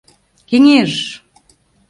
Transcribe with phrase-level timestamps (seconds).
[0.49, 0.91] Кеҥеж!